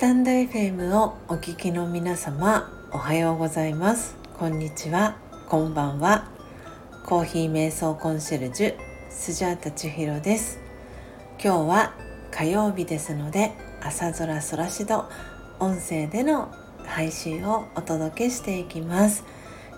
[0.00, 4.16] タンド FM をお聞きの皆様おはようございます。
[4.38, 5.18] こんにちは。
[5.46, 6.30] こんばんは。
[7.04, 8.76] コーヒー瞑想コンシェルジュ
[9.10, 10.58] スジャータ千尋です。
[11.38, 11.94] 今日は
[12.30, 13.52] 火曜日ですので
[13.82, 15.04] 朝空空しど
[15.58, 16.50] 音声での
[16.86, 19.22] 配信をお届けしていきます。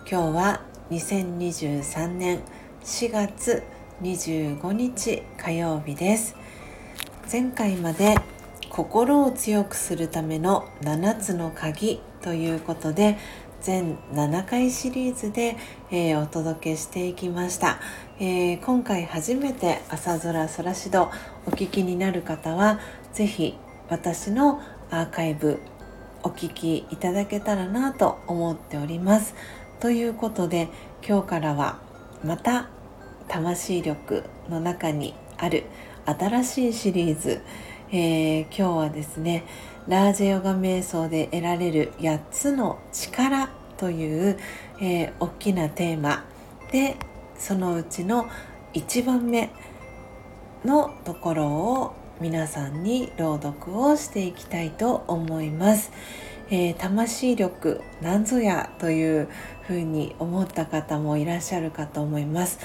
[0.08, 0.60] 今日は
[0.92, 2.42] 2023年
[2.84, 3.64] 4月
[4.00, 6.36] 25日火曜日です。
[7.28, 8.14] 前回まで
[8.72, 13.18] 心を強くするための7つの鍵ということで
[13.60, 15.58] 全7回シリーズで、
[15.90, 17.78] えー、お届けしていきました、
[18.18, 21.10] えー、今回初めて朝空空しど
[21.46, 22.80] お聞きになる方は
[23.12, 23.58] 是非
[23.90, 25.60] 私のアーカイブ
[26.22, 29.34] お聞きいただけたらなと思っております。
[29.80, 30.68] ということで
[31.06, 31.78] 今日からは
[32.24, 32.70] また
[33.28, 35.64] 魂力の中にある
[36.06, 37.42] 新しいシリーズ
[37.94, 39.44] えー、今日はですね
[39.86, 44.38] ラージェヨガ瞑想で得られる8つの力という、
[44.80, 46.24] えー、大きなテーマ
[46.70, 46.96] で
[47.36, 48.30] そのうちの
[48.72, 49.50] 1番目
[50.64, 55.92] のところを皆さんに朗読をしていきたいと思います。
[56.50, 59.28] えー、魂力なんぞやという
[59.62, 62.58] ふうに思った方もいらっしゃるかと思います。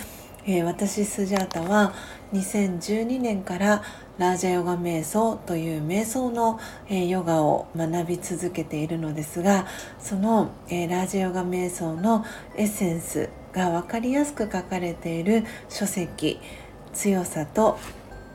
[0.45, 1.93] えー、私スジャータは
[2.33, 3.83] 2012年から
[4.17, 9.67] ラージャヨガ瞑想という瞑想の、え、ヨガを学び続けているのですが
[9.99, 16.39] その、え、ラージャヨガ瞑想のエッセンスが分かりやすく書かれている書籍
[16.93, 17.77] 「強さと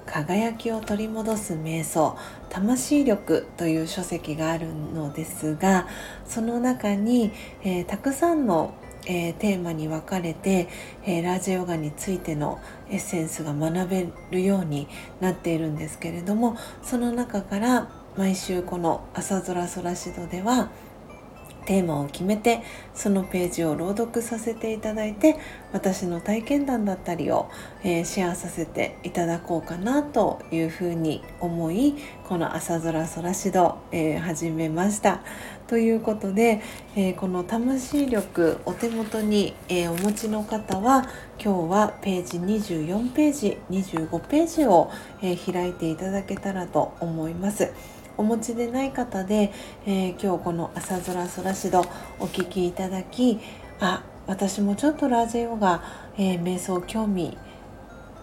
[0.06, 2.16] 輝きを取り戻す瞑想
[2.48, 5.86] 魂力という書籍があるのですが
[6.26, 7.32] その中に、
[7.62, 8.74] えー、たくさんの
[9.06, 10.68] えー、テーマに分かれて、
[11.04, 14.88] えー、ラージヨガについてのエッセンスが学べるように
[15.20, 20.70] なっているんですけれどもその中から毎週この「朝空空しど」では
[21.64, 22.62] テーマを決めて
[22.94, 25.36] そのページを朗読させていただいて
[25.72, 27.50] 私の体験談だったりを、
[27.82, 35.20] えー、シェアさせていただこうかなというふうに思いこの「朝空空しど」えー、始めました。
[35.72, 36.60] ということで、
[36.96, 41.08] えー、この魂力お手元に、えお持ちの方は
[41.42, 44.90] 今日はページ24ページ25ページを、
[45.22, 47.72] え開いていただけたらと思います。
[48.16, 49.52] お持ちでない方で、
[49.86, 51.84] えー、今日この「朝空空しど」
[52.20, 53.40] お聴きいただき
[53.80, 55.82] あ私もちょっとラージェヨガ、
[56.16, 57.36] えー、瞑想興味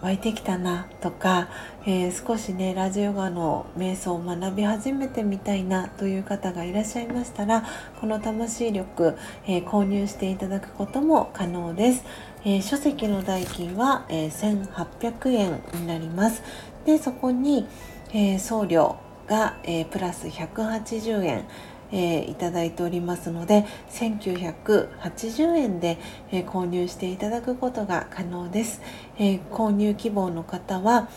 [0.00, 1.48] 湧いてきたなとか、
[1.84, 7.64] えー、少しねラジオガの瞑想を学び始めてみたいなという方がいらっしゃいましたら
[8.00, 12.04] この魂力、えー、購入していただくことも可能です、
[12.44, 16.42] えー、書籍の代金は、え1800円になります。
[16.86, 17.66] でそこに、
[18.14, 18.96] え送料
[19.30, 21.44] が、えー、プラス180円
[21.92, 25.98] えー、いただいておりますので1980円で、
[26.30, 28.80] えー、購入していただくことが可能です、
[29.18, 31.08] えー、購入希望の方は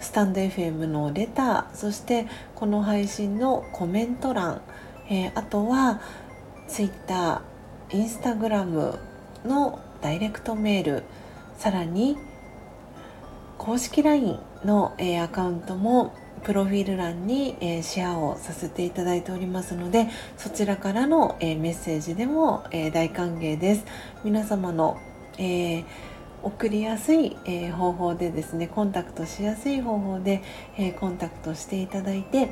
[0.00, 4.62] スタンド FM のレターそしてこの配信のコメント欄、
[5.10, 6.00] えあとは
[6.66, 7.42] Twitter、
[7.90, 8.98] Instagram
[9.44, 11.02] のダイレクトメール
[11.58, 12.16] さらに
[13.58, 23.84] 公式 LINE の、えアカウントもプロフィール欄に、え、シェアをさせていただいておりますのでそちらからの、え、メッセージでも、え、大歓迎です。
[24.24, 24.98] 皆様の、
[25.38, 25.84] え
[26.42, 30.42] 送りやすい、え方法でですねコンタクトしやすい方法で、
[30.78, 32.50] えコンタクトしていただいて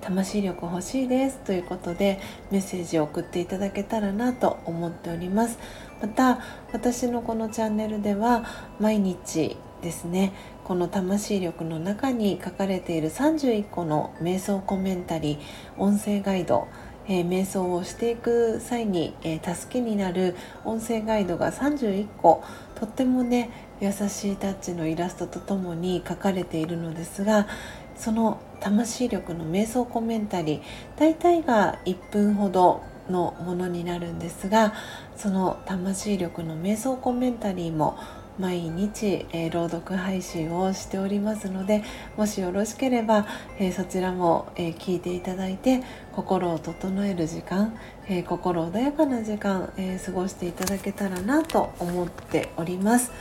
[0.00, 1.38] 魂力欲しいです。
[1.38, 5.58] ということでメッセージを送っていただけたらなと思っております。
[6.00, 6.40] また
[6.72, 8.44] 私のこのチャンネルでは
[8.78, 10.32] 毎日ですね
[10.66, 16.66] この魂力の中に書かれている31個の瞑想コメンタリー音声ガイド
[17.08, 20.34] えー、瞑想をしていく際に、えー、助けになる
[20.64, 22.42] 音声ガイドが31個
[22.74, 23.48] とってもね
[23.80, 27.46] 優しいタッチのイラストとともに書かれているのですが
[27.94, 30.62] その魂力の瞑想コメンタリー
[30.96, 34.74] 大体が1分ほどのものになるんですが
[35.16, 37.96] その魂力の瞑想コメンタリーも
[38.38, 41.82] 毎日、えー、朗読配信をしておりますので
[42.16, 43.26] もしよろしければ、
[43.58, 47.76] えー、そちらも、えー、聞いていただいて心を整える時間、
[48.08, 53.12] え心穏やかな時間、え過ごしていただけたらなと思っております。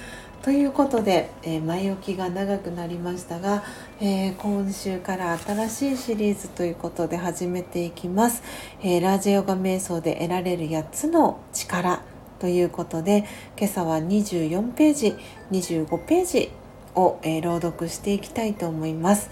[0.41, 3.63] ということで、え前置きが長くなりましたが、
[3.99, 8.41] え今週から新しいシリーズということで始めていきます。
[8.81, 12.01] えラージヨガ瞑想で得られる8つの力
[12.39, 13.25] ということで
[13.57, 15.15] 今朝は24ページ
[15.51, 16.51] 25ページ
[16.95, 19.29] を、えー、朗読していきたいと思います。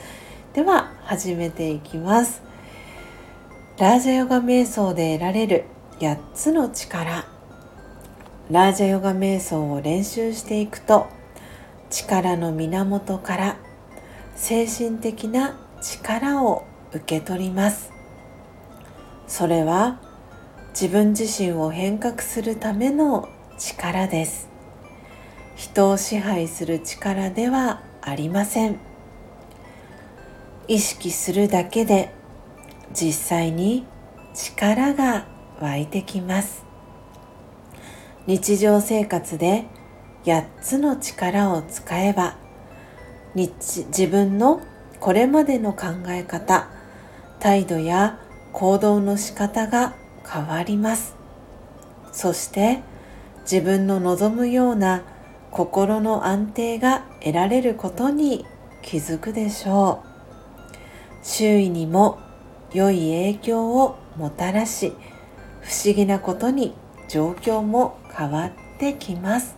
[0.54, 2.44] では始めていきます、
[3.80, 5.66] ラージャヨガ瞑想で得られる
[6.00, 7.26] 8つの力。
[8.52, 11.08] ラージャヨガ瞑想を練習していくと
[11.90, 13.56] 力の源から
[14.36, 17.92] 精神的な力を受け取ります。
[19.28, 20.00] それは
[20.74, 23.30] 自分自身を変革するための
[23.60, 24.50] 力です。
[25.56, 28.80] 人を支配する力ではありません。
[30.68, 32.12] 意識するだけで
[32.92, 33.86] 実際に
[34.34, 35.28] 力が
[35.60, 36.66] 湧いてきます。
[38.26, 39.66] 日常生活で
[40.26, 42.38] 8つの力を使えば
[43.36, 44.60] 自分の
[45.00, 46.68] これまでの考え方
[47.40, 48.20] 態度や
[48.54, 51.16] 行動の仕方が変わります。
[52.12, 52.82] そして
[53.42, 55.04] 自分の望むような
[55.52, 58.46] 心の安定が得られることに
[58.82, 61.26] 気づくでしょう。
[61.26, 62.20] 周囲にも
[62.74, 64.94] 良い影響をもたらし
[65.62, 66.74] 不思議なことに
[67.08, 69.56] 状況も変わってきます。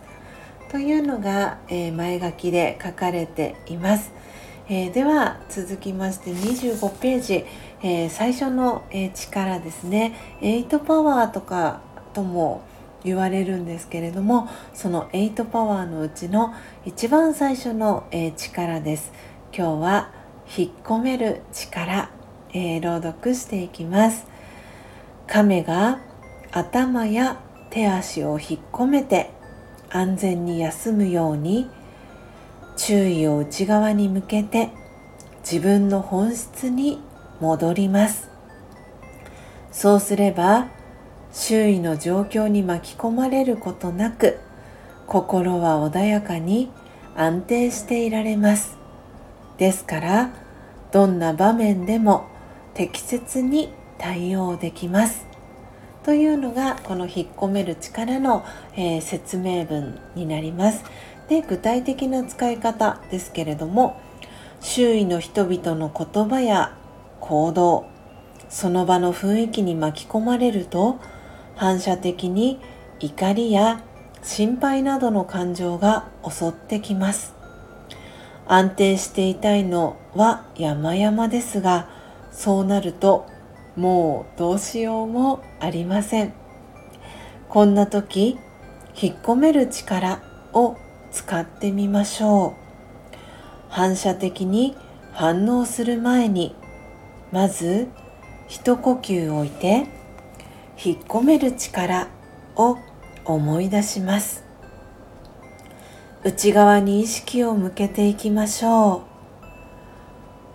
[0.70, 4.12] というのが、えー、前書きで書かれています、
[4.68, 7.44] えー、では続きまして25ページ、
[7.82, 10.14] えー、最初の、え力ですね。
[10.40, 11.80] 8パワーとか
[12.14, 12.62] とも
[13.04, 19.12] 言われるんですけれどもその8パワーのうちの一番最初の、え力です。
[19.56, 20.10] 今日は
[20.56, 22.10] 引っ込める力
[22.58, 24.26] えー、朗読していきます。
[25.26, 25.98] 亀が
[26.52, 27.38] 頭や
[27.68, 29.30] 手足を引っ込めて
[29.90, 31.68] 安全に休むように
[32.78, 34.70] 注意を内側に向けて
[35.40, 37.02] 自分の本質に
[37.40, 38.30] 戻ります。
[39.72, 40.68] そうすれば
[41.32, 44.38] 周囲の状況に巻き込まれることなく
[45.06, 46.70] 心は穏やかに
[47.14, 48.76] 安定していられます。
[49.58, 50.30] ですから
[50.92, 52.26] どんな場面でも
[52.74, 55.26] 適切に対応できます。
[56.04, 58.44] というのがこの引っ込める力の、
[58.76, 60.84] えー、説明文になります。
[61.28, 64.00] で具体的な使い方ですけれども
[64.60, 66.76] 周囲の人々の言葉や
[67.28, 67.86] 行動。
[68.48, 71.00] その場の雰囲気に巻き込まれると
[71.56, 72.60] 反射的に
[73.00, 73.82] 怒りや
[74.22, 77.34] 心配などの感情が襲ってきます。
[78.46, 81.88] 安定していたいのは山々ですが
[82.30, 83.26] そうなると
[83.74, 86.32] もうどうしようもありません。
[87.48, 88.38] こんな時
[88.94, 90.76] 引っ込める力を
[91.10, 92.66] 使ってみましょう。
[93.68, 94.76] 反射的に
[95.12, 96.54] 反応する前に
[97.32, 97.88] まず
[98.48, 99.86] 一呼吸置いて
[100.82, 102.08] 引っ込める力
[102.54, 102.78] を
[103.24, 104.44] 思い出します。
[106.24, 109.02] 内側に意識を向けていきましょう。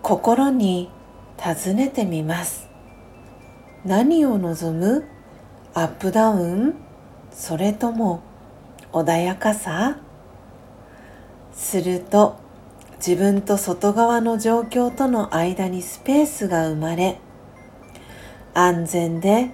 [0.02, 0.90] 心に
[1.38, 2.68] 尋ねてみます。
[3.86, 5.06] 何を望む？
[5.74, 6.76] アップダウン？
[7.32, 8.22] それとも
[8.92, 9.98] 穏やかさ？
[11.54, 12.41] すると
[13.06, 17.18] 自分と外側の状況との間にスペースが生まれ
[18.54, 19.50] 安全で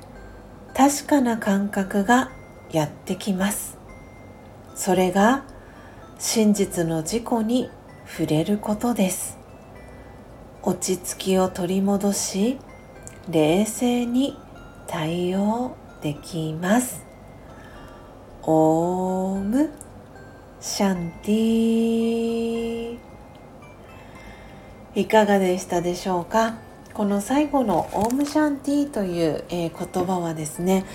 [0.75, 2.29] 確かな感覚が
[2.71, 3.77] やってきます。
[4.75, 5.45] それが
[6.19, 7.69] 真実の自己に
[8.05, 9.37] 触れることです。
[10.61, 12.59] 落ち着きを取り戻し
[13.30, 14.37] 冷静に
[14.87, 17.06] 対応できます。
[18.44, 19.71] オーム
[20.59, 23.06] シャンティー。
[24.97, 26.56] いかがでしたでしょうか？
[26.95, 30.87] この最後のオームシャンティという、えー、言葉はですね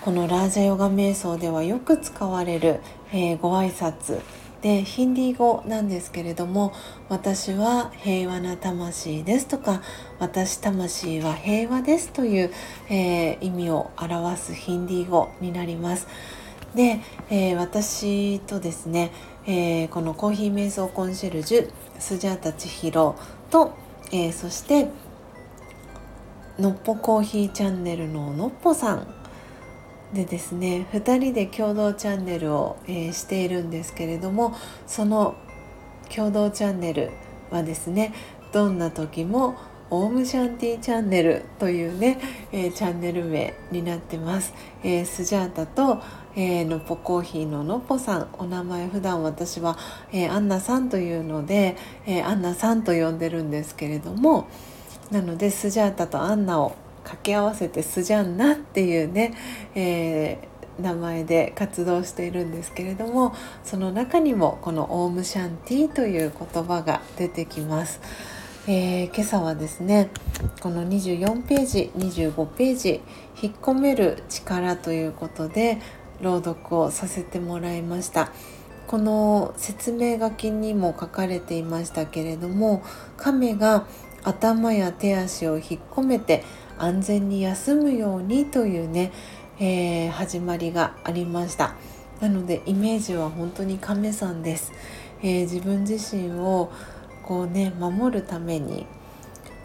[0.00, 2.78] このラージャヨガ瞑想ではよく使われる、
[3.12, 4.20] えー、ご挨拶
[4.62, 6.72] でヒンディー語なんですけれども
[7.08, 9.82] 私は平和な魂ですとか
[10.20, 12.52] 私魂は平和ですという、
[12.88, 16.06] えー、意味を表すヒンディー語になります。
[16.76, 19.10] で、えー、私とですね、
[19.48, 23.14] えー、このコーヒー瞑想コンシェルジュスジャータ千尋
[23.50, 23.74] と、
[24.12, 24.88] えそして
[26.58, 29.14] のっぽコーヒーチャンネルののっぽさん
[30.12, 34.54] でですね2人で共同チャンネルを、えー、しているんですけれども
[34.86, 35.36] その
[36.14, 37.12] 共同チャンネル
[37.50, 38.12] はですね
[38.52, 39.56] どんな時も
[39.90, 42.20] オームシャンティチャンネルというね、
[42.52, 44.52] えー、チャンネル名になってます、
[44.84, 46.00] えー、スジャータと、
[46.36, 49.76] えー、のっぽコーヒーののっぽさんお名前普段私は、
[50.12, 54.48] えアンナさんというので、えアンナさんと呼んでるんですけれども
[55.10, 59.34] なのでスジャータとアンナを掛け合わせてスジャンナっていうね、
[59.74, 63.34] えー、名前で活動しているんですけれども
[63.64, 68.00] その中にもこのオームシャンティという言葉が出てきます。
[68.68, 70.10] えー、今朝はですね
[70.60, 73.00] この24ページ25ページ
[73.40, 75.78] 「引っ込める力」ということで
[76.20, 78.32] 朗読をさせてもらいました。
[78.86, 82.82] この説明書きにも書かれていましたけれども
[83.16, 83.86] 亀が
[84.24, 86.42] 頭や手足を引っ込めて
[86.76, 89.12] 安全に休むようにというね、
[89.60, 91.76] えー、始まりがありました。
[92.20, 94.72] なのでイメージは本当に亀さんです、
[95.22, 96.70] えー、自分自身を
[97.22, 98.86] こうね守るために、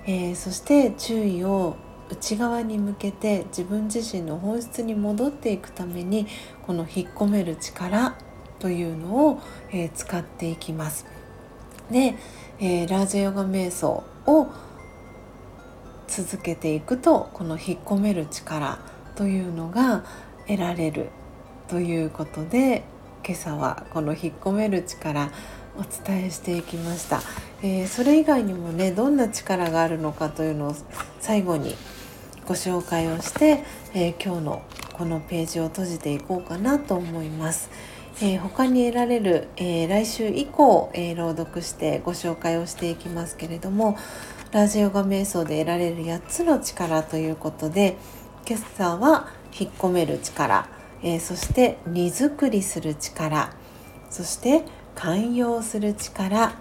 [0.05, 1.75] えー、そして注意を
[2.09, 6.27] 内側に向けて自分自身の本質に戻っていくために
[6.65, 8.15] この引っ込める力
[8.59, 11.05] というのを、えー、使っていきます。
[11.91, 12.15] で、
[12.59, 14.47] えー、ラージヨガ瞑想を
[16.07, 18.79] 続けていくとこの引っ込める力
[19.15, 20.03] というのが
[20.47, 21.09] 得られる
[21.67, 22.83] ということで
[23.25, 25.31] 今朝はこの引っ込める力
[25.77, 27.21] お伝えしていきました、
[27.61, 30.75] えー、それ以外にもねどんな力があるのかというのを
[31.19, 31.75] 最後に
[32.47, 33.63] ご紹介をして、
[33.93, 34.61] えー、今日の
[34.93, 37.69] このページを閉じていこうかなと思います。
[38.21, 43.97] えー、他に得られる、えー、来週以降、えー、朗読してご紹介をしていきますけれども
[44.53, 47.97] ラジオガ瞑想で得られる8つの力ということで
[48.47, 49.27] 今朝は
[49.57, 50.69] 引っ込める力、
[51.03, 53.53] えそして荷造りする力
[54.09, 54.63] そして
[54.95, 56.55] 寛容する力、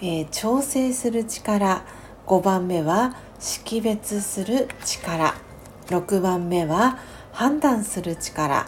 [0.00, 1.84] えー調整する力。
[2.26, 5.34] 5番目は識別する力。
[5.88, 6.98] 6番目は
[7.32, 8.66] 判断する力。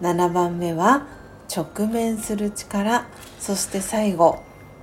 [0.00, 1.06] 7番目は
[1.54, 3.06] 直面する力。
[3.38, 4.42] そして最後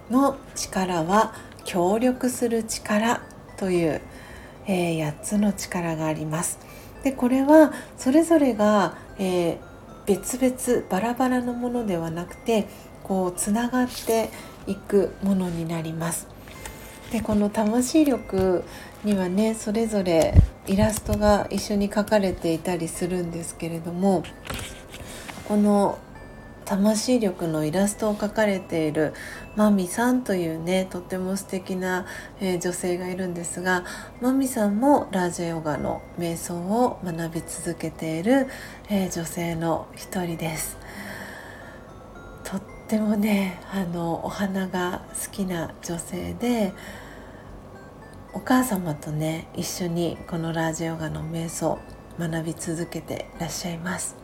[0.10, 1.34] の力は
[1.66, 3.34] 協力する力。
[3.58, 4.02] という、
[4.68, 6.60] えー、8つの力があります。
[7.04, 9.58] でこれはそれぞれが、えー、
[10.06, 12.68] 別々バラバラのものではなくて
[13.04, 14.30] こうつながって
[14.68, 16.28] いくものになります。
[17.12, 18.64] でこの魂力
[19.04, 20.34] にはねそれぞれ
[20.66, 24.24] イラストが一緒に描かれていたりするんですけれども
[25.48, 26.00] この
[26.66, 29.14] 魂力のイラストを描かれている
[29.56, 32.06] マミさんというねとっても素敵な、
[32.40, 33.84] えー、女性がいるんですが
[34.22, 38.48] マミさんもラージャヨガの瞑想を学び続けている、
[38.90, 40.83] えー、女性の一人です。
[42.94, 46.74] てもねあのお花が好きな女性で
[48.34, 51.80] お母様とね一緒にこのラージヨガの瞑想
[52.20, 54.16] 学び続けていらっしゃいます。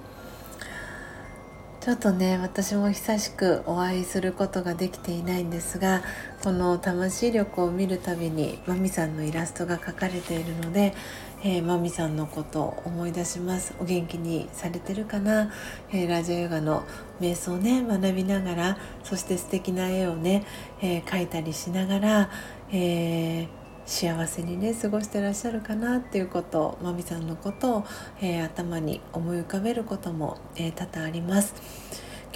[1.81, 6.03] ちょっとね私も久しくお会いすることができていないんですが
[6.43, 10.93] この魂力を見るたびにマミさんのイラストが描かれているので、
[11.43, 15.51] えー、マミさんのことを思い出しますお元気にされてるかな、
[15.91, 16.83] えー、ラジオヨガの
[17.21, 20.45] 瞑想をね学びながらそして素敵な絵をね、
[20.81, 22.29] えー、描いたりしながら、
[22.71, 27.85] えー幸せにね過ごしてらっしゃるかなっていうことをまみさんのことを、
[28.21, 31.55] えー、頭に思い浮かべることも、えー、多々あります。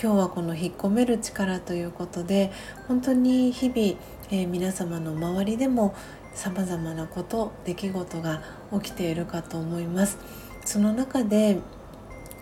[0.02, 2.52] 今日はこの引っ込める力ということで
[2.88, 4.00] 本当に日々、
[4.32, 5.94] えー、皆様の周りでも
[6.34, 8.42] さまざまなこと出来事が
[8.74, 10.18] 起きているかと思います。
[10.66, 11.60] その中で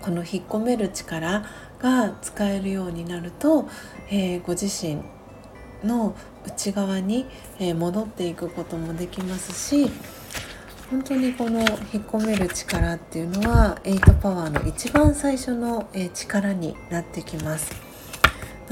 [0.01, 1.45] この引っ込める力
[1.79, 3.67] が使えるようになると、
[4.09, 5.01] えー、ご自身
[5.83, 7.25] の内側に
[7.59, 9.89] え戻っていくこともできますし
[10.89, 11.67] 本当にこの引っ
[12.05, 17.90] 込める力っていうのは8パワーの一番最初の力になってきます。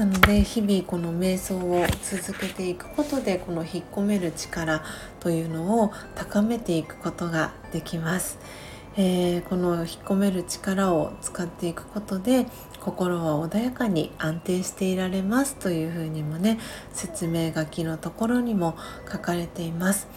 [0.00, 4.82] なので日々この瞑想を続けていくことでこの引っ込める力
[5.20, 8.38] というのを高めていくことができます。
[8.96, 12.46] えー、この引っ込める力を使っていくことで
[12.80, 16.58] 心は穏やかに安定していられますというふうにもね
[16.94, 18.76] 説明書きのところにも
[19.10, 20.08] 書かれています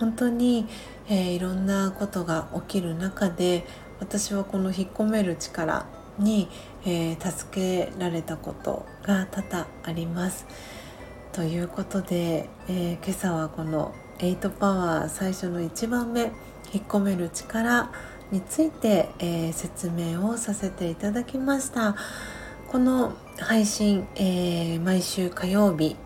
[0.00, 0.66] 本当に、
[1.08, 3.66] えー、いろんなことが起きる中で
[4.00, 5.86] 私はこの引っ込める力
[6.18, 6.48] に、
[6.86, 10.46] えー、助けられたことが多々あります。
[11.32, 16.30] ということで、えー、今朝はこの8パワー最初の1番目
[16.72, 17.90] 引っ込める力
[18.30, 21.96] について、えー、説明をさせていただきました。
[22.68, 25.96] この配信、えー、毎週火曜日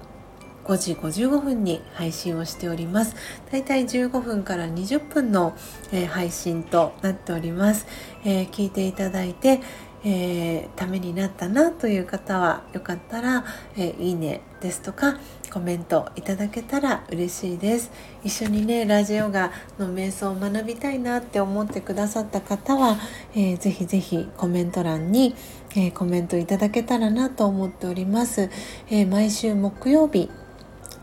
[0.64, 3.14] 5時55分に配信をしております。
[3.52, 5.54] だいたい15分から20分の、
[5.92, 7.86] えー、配信となっております、
[8.24, 9.60] え聞いていただいて
[10.04, 13.44] えー、ためになったなという方はよかったら、
[13.76, 15.18] えー、いいねですとか
[15.52, 17.90] コメントいただけたら嬉しいです。
[18.22, 22.96] 一緒にねラジオガの瞑想を学びたいなって思ってくださった方は、
[23.34, 25.34] えー、ぜひぜひコメント欄に、
[25.72, 28.50] えー、コメントいただけたらなと思っております、
[28.90, 30.30] えー、毎週木曜日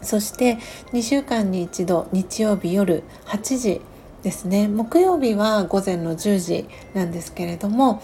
[0.02, 0.58] そして
[0.94, 3.82] 2週間に1度日曜日夜8時
[4.24, 4.68] ですね。
[4.68, 8.02] 木曜日は午前の10時なんですけれども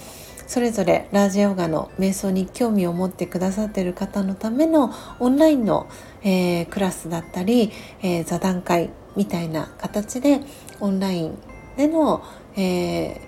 [0.54, 5.90] それぞれラージヨガの瞑想に興味を持ってくださってる方のためのオンラインの、
[6.22, 7.72] えー、クラスだったり、
[8.04, 10.42] えー、座談会みたいな形で
[10.80, 11.40] オンライン
[11.76, 12.24] での、
[12.56, 13.20] え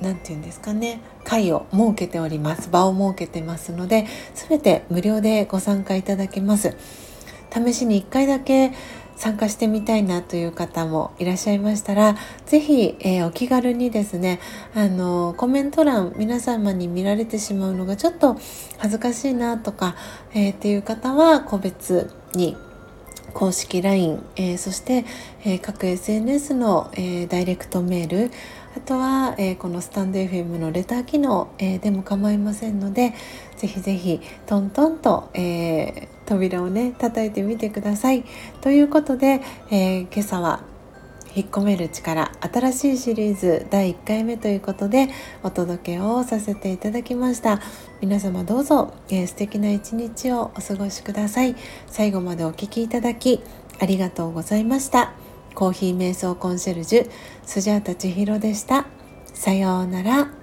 [0.00, 2.70] ー、て言うんですかね会を設けております。
[2.70, 6.76] 場を設けてますので全て無料でご参加いただけます。
[7.52, 8.70] 試しに1回だけ
[9.18, 14.38] 参加してみたいなという方もいらっしゃいましたら是非、えー、お気軽にですね
[14.74, 18.38] あのコメント欄皆様に見られてしまうのがちょっと
[18.78, 19.96] 恥ずかしいなとか、
[20.34, 22.56] えー、っていう方は個別に
[23.34, 25.04] 公式 LINE、えー、そして、
[25.44, 28.30] えー、各 SNS の、えー、ダイレクトメール
[28.76, 33.12] あとは、えこのスタンド FM のレター機能、えでも構いませんので
[33.56, 38.24] ぜひぜひトントンと、え扉をね叩いてみてください。
[38.60, 40.62] ということで、え今朝は
[41.34, 45.08] 引っ込める力新しいシリーズ第1回目ということで
[45.42, 47.60] お届けをさせていただきました。
[48.00, 51.56] 皆様どうぞ、えー、素敵な一日をお過ごしください。
[51.86, 53.40] 最後までお聴きいただき
[53.80, 55.12] ありがとうございました。
[55.54, 57.10] コーヒー瞑想コンシェルジュ
[57.44, 58.86] スジャータ千尋でした。
[59.32, 60.37] さようなら。